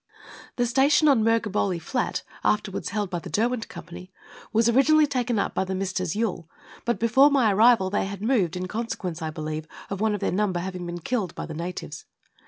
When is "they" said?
7.91-8.05